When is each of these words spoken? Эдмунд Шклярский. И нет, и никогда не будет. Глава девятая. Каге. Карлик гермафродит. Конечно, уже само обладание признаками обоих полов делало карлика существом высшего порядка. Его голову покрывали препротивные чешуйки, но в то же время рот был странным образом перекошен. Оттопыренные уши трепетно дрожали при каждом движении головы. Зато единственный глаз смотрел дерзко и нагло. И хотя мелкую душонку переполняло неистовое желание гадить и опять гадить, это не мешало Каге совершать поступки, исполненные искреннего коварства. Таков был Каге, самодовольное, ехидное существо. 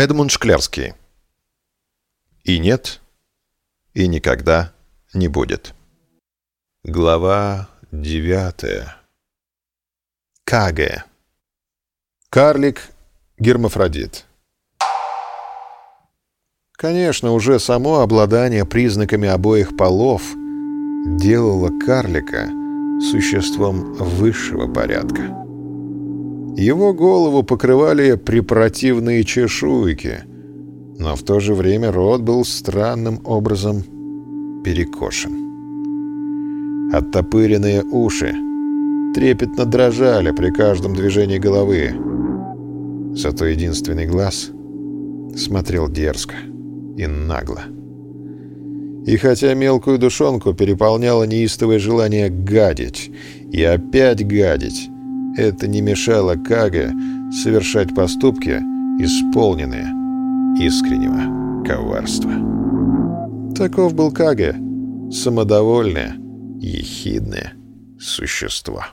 Эдмунд 0.00 0.30
Шклярский. 0.30 0.94
И 2.42 2.58
нет, 2.58 3.02
и 3.92 4.08
никогда 4.08 4.72
не 5.12 5.28
будет. 5.28 5.74
Глава 6.84 7.68
девятая. 7.92 8.96
Каге. 10.44 11.04
Карлик 12.30 12.80
гермафродит. 13.38 14.24
Конечно, 16.72 17.32
уже 17.32 17.60
само 17.60 18.00
обладание 18.00 18.64
признаками 18.64 19.28
обоих 19.28 19.76
полов 19.76 20.22
делало 21.18 21.78
карлика 21.78 22.48
существом 23.02 23.92
высшего 23.92 24.66
порядка. 24.72 25.49
Его 26.60 26.92
голову 26.92 27.42
покрывали 27.42 28.16
препротивные 28.16 29.24
чешуйки, 29.24 30.24
но 30.98 31.16
в 31.16 31.22
то 31.22 31.40
же 31.40 31.54
время 31.54 31.90
рот 31.90 32.20
был 32.20 32.44
странным 32.44 33.18
образом 33.24 33.82
перекошен. 34.62 35.32
Оттопыренные 36.92 37.82
уши 37.82 38.34
трепетно 39.14 39.64
дрожали 39.64 40.32
при 40.32 40.50
каждом 40.50 40.94
движении 40.94 41.38
головы. 41.38 41.94
Зато 43.14 43.46
единственный 43.46 44.04
глаз 44.04 44.50
смотрел 45.34 45.88
дерзко 45.88 46.34
и 46.98 47.06
нагло. 47.06 47.62
И 49.06 49.16
хотя 49.16 49.54
мелкую 49.54 49.98
душонку 49.98 50.52
переполняло 50.52 51.24
неистовое 51.24 51.78
желание 51.78 52.28
гадить 52.28 53.10
и 53.50 53.62
опять 53.62 54.26
гадить, 54.28 54.90
это 55.40 55.66
не 55.66 55.80
мешало 55.80 56.36
Каге 56.36 56.92
совершать 57.42 57.94
поступки, 57.94 58.60
исполненные 59.00 59.86
искреннего 60.58 61.64
коварства. 61.64 62.32
Таков 63.54 63.94
был 63.94 64.12
Каге, 64.12 64.54
самодовольное, 65.10 66.16
ехидное 66.60 67.54
существо. 67.98 68.84